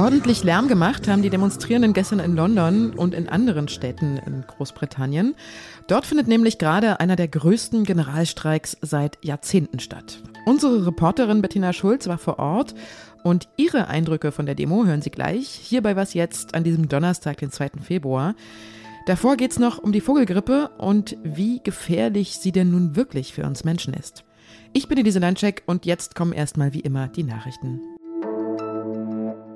[0.00, 5.34] Ordentlich Lärm gemacht haben die Demonstrierenden gestern in London und in anderen Städten in Großbritannien.
[5.88, 10.22] Dort findet nämlich gerade einer der größten Generalstreiks seit Jahrzehnten statt.
[10.46, 12.74] Unsere Reporterin Bettina Schulz war vor Ort
[13.24, 16.88] und ihre Eindrücke von der Demo hören Sie gleich hier bei Was jetzt an diesem
[16.88, 17.70] Donnerstag, den 2.
[17.82, 18.34] Februar.
[19.10, 23.44] Davor geht es noch um die Vogelgrippe und wie gefährlich sie denn nun wirklich für
[23.44, 24.22] uns Menschen ist.
[24.72, 27.80] Ich bin Elise Landcheck und jetzt kommen erstmal wie immer die Nachrichten.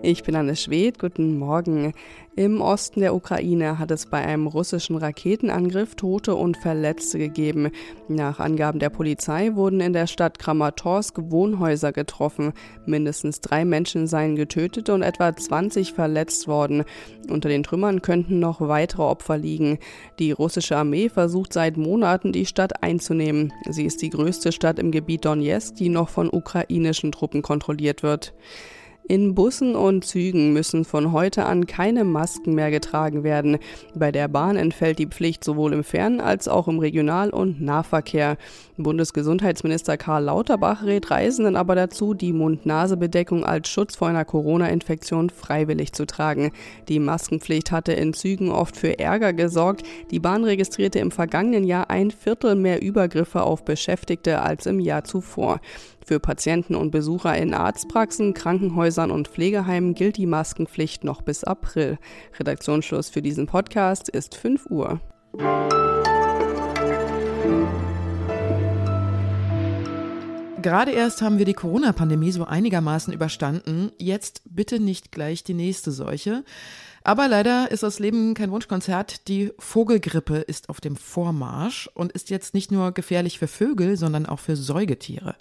[0.06, 1.94] Ich bin Anne Schwed, guten Morgen.
[2.36, 7.70] Im Osten der Ukraine hat es bei einem russischen Raketenangriff Tote und Verletzte gegeben.
[8.06, 12.52] Nach Angaben der Polizei wurden in der Stadt Kramatorsk Wohnhäuser getroffen.
[12.84, 16.84] Mindestens drei Menschen seien getötet und etwa 20 verletzt worden.
[17.30, 19.78] Unter den Trümmern könnten noch weitere Opfer liegen.
[20.18, 23.54] Die russische Armee versucht seit Monaten, die Stadt einzunehmen.
[23.70, 28.34] Sie ist die größte Stadt im Gebiet Donetsk, die noch von ukrainischen Truppen kontrolliert wird.
[29.06, 33.58] In Bussen und Zügen müssen von heute an keine Masken mehr getragen werden.
[33.94, 38.38] Bei der Bahn entfällt die Pflicht sowohl im Fern- als auch im Regional- und Nahverkehr.
[38.78, 45.92] Bundesgesundheitsminister Karl Lauterbach rät Reisenden aber dazu, die Mund-Nase-Bedeckung als Schutz vor einer Corona-Infektion freiwillig
[45.92, 46.52] zu tragen.
[46.88, 49.82] Die Maskenpflicht hatte in Zügen oft für Ärger gesorgt.
[50.10, 55.04] Die Bahn registrierte im vergangenen Jahr ein Viertel mehr Übergriffe auf Beschäftigte als im Jahr
[55.04, 55.60] zuvor.
[56.06, 61.98] Für Patienten und Besucher in Arztpraxen, Krankenhäusern und Pflegeheimen gilt die Maskenpflicht noch bis April.
[62.38, 65.00] Redaktionsschluss für diesen Podcast ist 5 Uhr.
[70.60, 73.90] Gerade erst haben wir die Corona-Pandemie so einigermaßen überstanden.
[73.98, 76.44] Jetzt bitte nicht gleich die nächste Seuche.
[77.02, 79.28] Aber leider ist das Leben kein Wunschkonzert.
[79.28, 84.24] Die Vogelgrippe ist auf dem Vormarsch und ist jetzt nicht nur gefährlich für Vögel, sondern
[84.24, 85.36] auch für Säugetiere.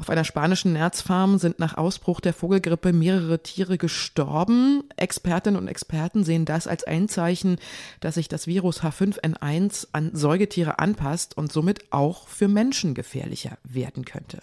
[0.00, 4.82] Auf einer spanischen Nerzfarm sind nach Ausbruch der Vogelgrippe mehrere Tiere gestorben.
[4.96, 7.58] Expertinnen und Experten sehen das als ein Zeichen,
[8.00, 14.06] dass sich das Virus H5N1 an Säugetiere anpasst und somit auch für Menschen gefährlicher werden
[14.06, 14.38] könnte.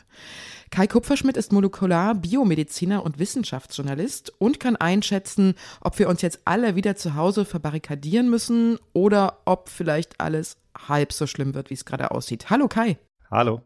[0.69, 6.95] Kai Kupferschmidt ist Molekular-Biomediziner und Wissenschaftsjournalist und kann einschätzen, ob wir uns jetzt alle wieder
[6.97, 10.57] zu Hause verbarrikadieren müssen oder ob vielleicht alles
[10.87, 12.51] halb so schlimm wird, wie es gerade aussieht.
[12.51, 12.99] Hallo Kai.
[13.31, 13.63] Hallo.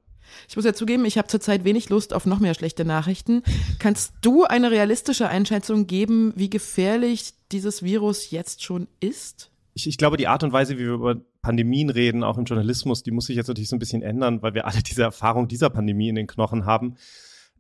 [0.47, 3.43] Ich muss ja zugeben, ich habe zurzeit wenig Lust auf noch mehr schlechte Nachrichten.
[3.79, 9.51] Kannst du eine realistische Einschätzung geben, wie gefährlich dieses Virus jetzt schon ist?
[9.73, 13.03] Ich, ich, glaube, die Art und Weise, wie wir über Pandemien reden, auch im Journalismus,
[13.03, 15.69] die muss sich jetzt natürlich so ein bisschen ändern, weil wir alle diese Erfahrung dieser
[15.69, 16.97] Pandemie in den Knochen haben.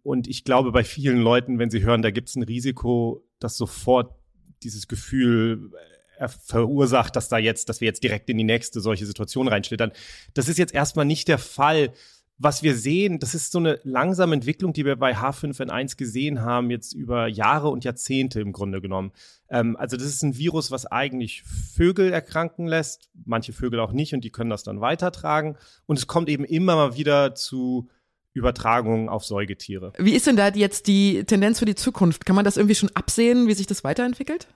[0.03, 3.55] Und ich glaube, bei vielen Leuten, wenn sie hören, da gibt es ein Risiko, dass
[3.55, 4.13] sofort
[4.63, 5.71] dieses Gefühl
[6.17, 9.91] äh, verursacht, dass da jetzt, dass wir jetzt direkt in die nächste solche Situation reinschlittern.
[10.33, 11.93] Das ist jetzt erstmal nicht der Fall
[12.43, 16.71] was wir sehen, das ist so eine langsame Entwicklung, die wir bei H5N1 gesehen haben,
[16.71, 19.11] jetzt über Jahre und Jahrzehnte im Grunde genommen.
[19.49, 24.15] Ähm, also das ist ein Virus, was eigentlich Vögel erkranken lässt, manche Vögel auch nicht
[24.15, 25.55] und die können das dann weitertragen.
[25.85, 27.89] Und es kommt eben immer mal wieder zu
[28.33, 29.93] Übertragungen auf Säugetiere.
[29.99, 32.25] Wie ist denn da jetzt die Tendenz für die Zukunft?
[32.25, 34.47] Kann man das irgendwie schon absehen, wie sich das weiterentwickelt?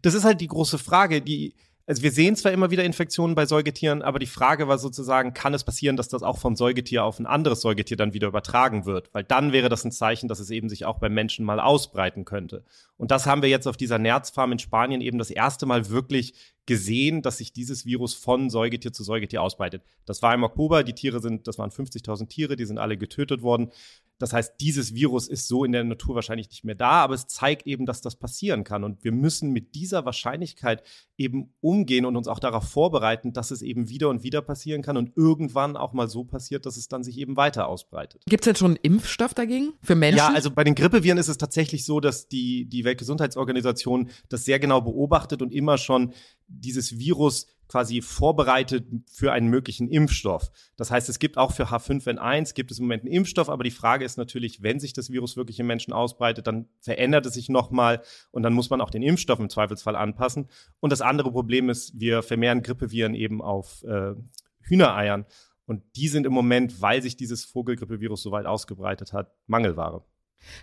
[0.00, 1.20] Das ist halt die große Frage.
[1.20, 1.54] Die,
[1.88, 5.54] also wir sehen zwar immer wieder Infektionen bei Säugetieren, aber die Frage war sozusagen, kann
[5.54, 9.08] es passieren, dass das auch vom Säugetier auf ein anderes Säugetier dann wieder übertragen wird?
[9.14, 12.26] Weil dann wäre das ein Zeichen, dass es eben sich auch beim Menschen mal ausbreiten
[12.26, 12.62] könnte.
[12.98, 16.34] Und das haben wir jetzt auf dieser Nerzfarm in Spanien eben das erste Mal wirklich
[16.66, 19.82] gesehen, dass sich dieses Virus von Säugetier zu Säugetier ausbreitet.
[20.04, 23.40] Das war im Oktober, die Tiere sind, das waren 50.000 Tiere, die sind alle getötet
[23.40, 23.72] worden.
[24.18, 27.26] Das heißt, dieses Virus ist so in der Natur wahrscheinlich nicht mehr da, aber es
[27.26, 28.84] zeigt eben, dass das passieren kann.
[28.84, 30.82] Und wir müssen mit dieser Wahrscheinlichkeit
[31.16, 34.96] eben umgehen und uns auch darauf vorbereiten, dass es eben wieder und wieder passieren kann
[34.96, 38.22] und irgendwann auch mal so passiert, dass es dann sich eben weiter ausbreitet.
[38.26, 40.18] Gibt es jetzt schon einen Impfstoff dagegen für Menschen?
[40.18, 44.58] Ja, also bei den Grippeviren ist es tatsächlich so, dass die, die Weltgesundheitsorganisation das sehr
[44.58, 46.12] genau beobachtet und immer schon
[46.48, 50.50] dieses Virus quasi vorbereitet für einen möglichen Impfstoff.
[50.76, 53.70] Das heißt, es gibt auch für H5N1 gibt es im Moment einen Impfstoff, aber die
[53.70, 57.48] Frage ist natürlich, wenn sich das Virus wirklich im Menschen ausbreitet, dann verändert es sich
[57.48, 60.48] nochmal und dann muss man auch den Impfstoff im Zweifelsfall anpassen.
[60.80, 64.14] Und das andere Problem ist, wir vermehren Grippeviren eben auf äh,
[64.62, 65.26] Hühnereiern.
[65.66, 70.02] Und die sind im Moment, weil sich dieses Vogelgrippevirus so weit ausgebreitet hat, Mangelware.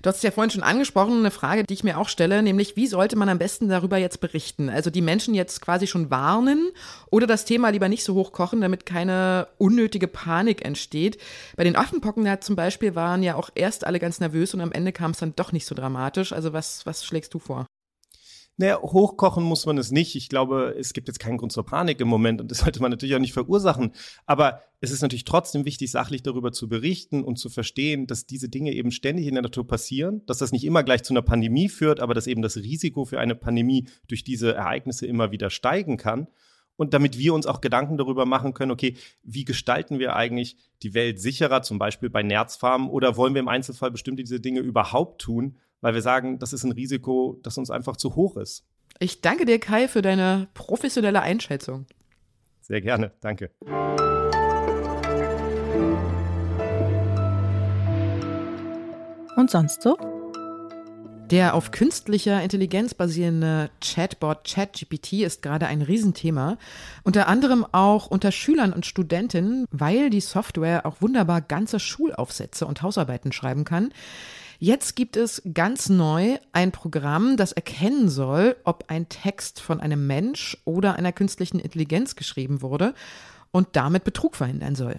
[0.02, 2.76] Du hast es ja vorhin schon angesprochen, eine Frage, die ich mir auch stelle, nämlich
[2.76, 4.70] wie sollte man am besten darüber jetzt berichten?
[4.70, 6.72] Also die Menschen jetzt quasi schon warnen
[7.10, 11.18] oder das Thema lieber nicht so hoch kochen, damit keine unnötige Panik entsteht.
[11.56, 14.92] Bei den Affenpocken zum Beispiel waren ja auch erst alle ganz nervös und am Ende
[14.92, 16.34] kam es dann doch nicht so dramatisch.
[16.34, 17.66] Also was, was schlägst du vor?
[18.58, 20.16] Naja, hochkochen muss man es nicht.
[20.16, 22.90] Ich glaube, es gibt jetzt keinen Grund zur Panik im Moment und das sollte man
[22.90, 23.92] natürlich auch nicht verursachen.
[24.26, 28.48] Aber es ist natürlich trotzdem wichtig, sachlich darüber zu berichten und zu verstehen, dass diese
[28.48, 31.68] Dinge eben ständig in der Natur passieren, dass das nicht immer gleich zu einer Pandemie
[31.68, 35.98] führt, aber dass eben das Risiko für eine Pandemie durch diese Ereignisse immer wieder steigen
[35.98, 36.28] kann.
[36.78, 40.94] Und damit wir uns auch Gedanken darüber machen können, okay, wie gestalten wir eigentlich die
[40.94, 45.22] Welt sicherer, zum Beispiel bei Nerzfarmen, oder wollen wir im Einzelfall bestimmte diese Dinge überhaupt
[45.22, 45.58] tun?
[45.86, 48.66] Weil wir sagen, das ist ein Risiko, das uns einfach zu hoch ist.
[48.98, 51.86] Ich danke dir, Kai, für deine professionelle Einschätzung.
[52.62, 53.52] Sehr gerne, danke.
[59.36, 59.96] Und sonst so?
[61.30, 66.58] Der auf künstlicher Intelligenz basierende Chatbot ChatGPT ist gerade ein Riesenthema,
[67.04, 72.82] unter anderem auch unter Schülern und Studentinnen, weil die Software auch wunderbar ganze Schulaufsätze und
[72.82, 73.92] Hausarbeiten schreiben kann.
[74.60, 80.08] Jetzt gibt es ganz neu ein Programm, das erkennen soll, ob ein Text von einem
[80.08, 82.94] Mensch oder einer künstlichen Intelligenz geschrieben wurde
[83.52, 84.98] und damit Betrug verhindern soll.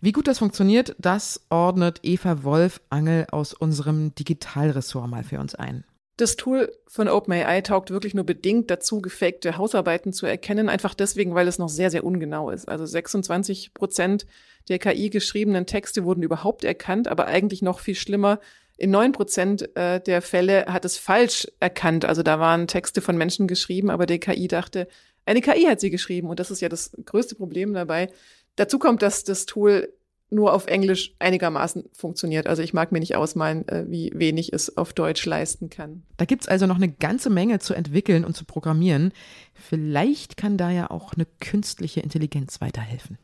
[0.00, 5.84] Wie gut das funktioniert, das ordnet Eva Wolf-Angel aus unserem Digitalressort mal für uns ein.
[6.16, 11.34] Das Tool von OpenAI taugt wirklich nur bedingt dazu, gefakte Hausarbeiten zu erkennen, einfach deswegen,
[11.34, 12.68] weil es noch sehr, sehr ungenau ist.
[12.68, 14.26] Also 26 Prozent
[14.68, 18.40] der KI geschriebenen Texte wurden überhaupt erkannt, aber eigentlich noch viel schlimmer,
[18.78, 22.04] in neun Prozent äh, der Fälle hat es falsch erkannt.
[22.04, 24.88] Also da waren Texte von Menschen geschrieben, aber der KI dachte,
[25.26, 26.28] eine KI hat sie geschrieben.
[26.30, 28.08] Und das ist ja das größte Problem dabei.
[28.56, 29.92] Dazu kommt, dass das Tool
[30.30, 32.46] nur auf Englisch einigermaßen funktioniert.
[32.46, 36.02] Also ich mag mir nicht ausmalen, äh, wie wenig es auf Deutsch leisten kann.
[36.16, 39.12] Da gibt's also noch eine ganze Menge zu entwickeln und zu programmieren.
[39.54, 43.18] Vielleicht kann da ja auch eine künstliche Intelligenz weiterhelfen.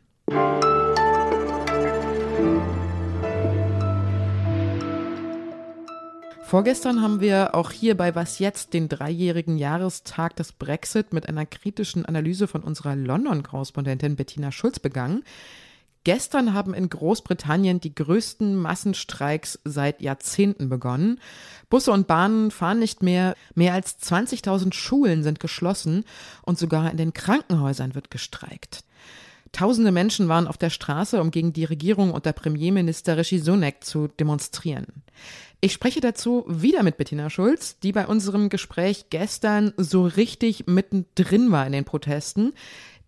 [6.55, 11.47] Vorgestern haben wir auch hier bei Was jetzt den dreijährigen Jahrestag des Brexit mit einer
[11.47, 15.25] kritischen Analyse von unserer London-Korrespondentin Bettina Schulz begangen.
[16.05, 21.19] Gestern haben in Großbritannien die größten Massenstreiks seit Jahrzehnten begonnen.
[21.71, 26.05] Busse und Bahnen fahren nicht mehr, mehr als 20.000 Schulen sind geschlossen
[26.43, 28.85] und sogar in den Krankenhäusern wird gestreikt.
[29.55, 34.09] Tausende Menschen waren auf der Straße, um gegen die Regierung unter Premierminister Rishi Sunak zu
[34.09, 34.87] demonstrieren.
[35.61, 41.53] Ich spreche dazu wieder mit Bettina Schulz, die bei unserem Gespräch gestern so richtig mittendrin
[41.53, 42.53] war in den Protesten.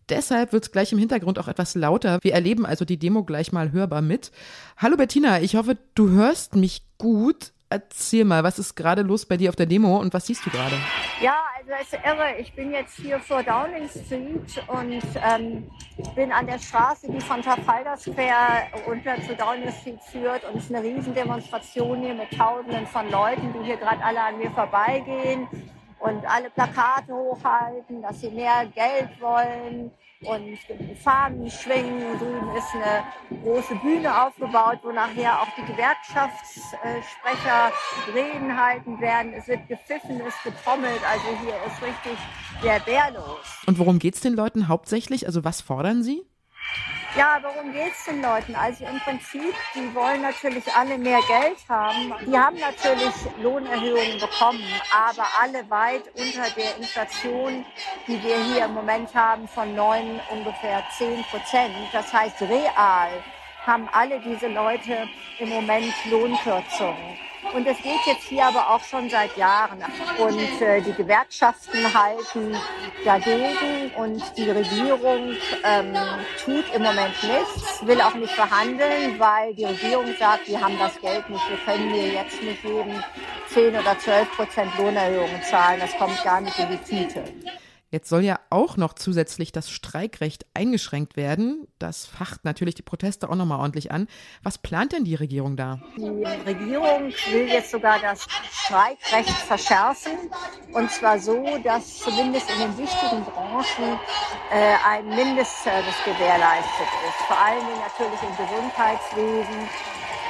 [0.08, 2.20] Deshalb wird es gleich im Hintergrund auch etwas lauter.
[2.22, 4.30] Wir erleben also die Demo gleich mal hörbar mit.
[4.76, 7.50] Hallo Bettina, ich hoffe, du hörst mich gut.
[7.70, 10.50] Erzähl mal, was ist gerade los bei dir auf der Demo und was siehst du
[10.50, 10.76] gerade?
[11.20, 11.34] Ja,
[11.74, 12.36] ist irre.
[12.38, 15.68] Ich bin jetzt hier vor Downing Street und ähm,
[16.14, 20.44] bin an der Straße, die von Trafalgar Square runter zu Downing Street führt.
[20.44, 24.38] Und es ist eine Riesendemonstration hier mit Tausenden von Leuten, die hier gerade alle an
[24.38, 25.48] mir vorbeigehen
[26.00, 30.58] und alle Plakate hochhalten, dass sie mehr Geld wollen und
[31.02, 32.18] Fahnen schwingen.
[32.18, 33.04] Drüben ist eine
[33.42, 37.72] große Bühne aufgebaut, wo nachher auch die Gewerkschaftssprecher
[38.14, 39.32] Reden halten werden.
[39.34, 41.00] Es wird gepfiffen, es getrommelt.
[41.08, 42.18] Also hier ist richtig
[42.62, 43.62] der Bär los.
[43.66, 45.26] Und worum geht es den Leuten hauptsächlich?
[45.26, 46.24] Also was fordern sie?
[47.16, 48.54] Ja, worum geht es den Leuten?
[48.54, 52.12] Also im Prinzip, die wollen natürlich alle mehr Geld haben.
[52.26, 57.64] Die haben natürlich Lohnerhöhungen bekommen, aber alle weit unter der Inflation,
[58.06, 61.74] die wir hier im Moment haben, von neun ungefähr zehn Prozent.
[61.92, 63.08] Das heißt, real
[63.66, 65.08] haben alle diese Leute
[65.40, 67.18] im Moment Lohnkürzungen.
[67.54, 69.78] Und es geht jetzt hier aber auch schon seit Jahren.
[70.18, 72.56] Und äh, die Gewerkschaften halten
[73.04, 75.96] dagegen und die Regierung ähm,
[76.44, 81.00] tut im Moment nichts, will auch nicht verhandeln, weil die Regierung sagt, wir haben das
[81.00, 83.02] Geld nicht, wir können hier jetzt nicht jedem
[83.48, 87.24] 10 oder 12 Prozent Lohnerhöhungen zahlen, das kommt gar nicht in die Tüte.
[87.90, 91.68] Jetzt soll ja auch noch zusätzlich das Streikrecht eingeschränkt werden.
[91.78, 94.08] Das facht natürlich die Proteste auch nochmal ordentlich an.
[94.42, 95.80] Was plant denn die Regierung da?
[95.96, 100.30] Die Regierung will jetzt sogar das Streikrecht verschärfen.
[100.72, 104.00] Und zwar so, dass zumindest in den wichtigen Branchen
[104.50, 107.26] äh, ein Mindestservice gewährleistet ist.
[107.28, 109.68] Vor allen Dingen natürlich im Gesundheitswesen,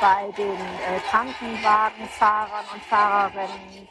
[0.01, 3.89] bei den äh, Krankenwagenfahrern und Fahrerinnen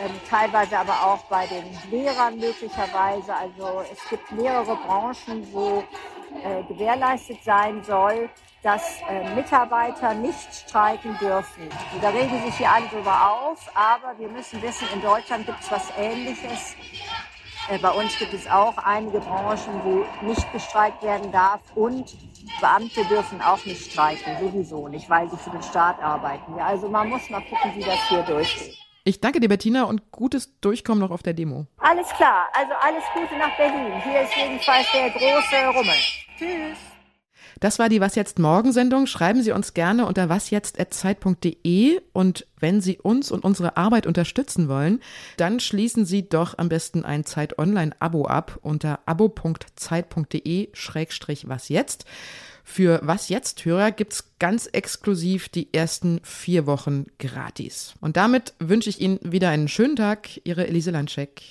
[0.00, 3.34] ähm, teilweise aber auch bei den Lehrern möglicherweise.
[3.34, 5.84] Also es gibt mehrere Branchen, wo
[6.42, 8.28] äh, gewährleistet sein soll,
[8.62, 11.68] dass äh, Mitarbeiter nicht streiken dürfen.
[11.94, 15.60] Und da regen sich hier alle drüber auf, aber wir müssen wissen, in Deutschland gibt
[15.60, 16.74] es was Ähnliches.
[17.68, 22.16] Äh, bei uns gibt es auch einige Branchen, wo nicht gestreikt werden darf und
[22.60, 26.56] Beamte dürfen auch nicht streiken, sowieso nicht, weil sie für den Staat arbeiten.
[26.56, 28.83] Ja, also man muss mal gucken, wie das hier durchgeht.
[29.06, 31.66] Ich danke dir, Bettina, und gutes Durchkommen noch auf der Demo.
[31.76, 33.92] Alles klar, also alles Gute nach Berlin.
[34.02, 35.92] Hier ist jedenfalls der große Rummel.
[36.38, 36.78] Tschüss.
[37.60, 39.06] Das war die Was jetzt Morgen-Sendung.
[39.06, 45.02] Schreiben Sie uns gerne unter wasjetzt.zeit.de und wenn Sie uns und unsere Arbeit unterstützen wollen,
[45.36, 52.06] dann schließen Sie doch am besten ein Zeit Online-Abo ab unter abo.zeit.de-was jetzt.
[52.66, 57.94] Für Was jetzt Hörer gibt's ganz exklusiv die ersten vier Wochen gratis.
[58.00, 60.40] Und damit wünsche ich Ihnen wieder einen schönen Tag.
[60.44, 61.42] Ihre Elise Landscheck.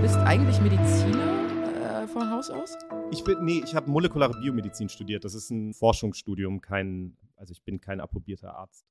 [0.00, 2.76] Bist eigentlich Mediziner äh, von Haus aus?
[3.12, 5.24] Ich bin, nee, ich habe molekulare Biomedizin studiert.
[5.24, 8.86] Das ist ein Forschungsstudium, kein, also ich bin kein approbierter Arzt.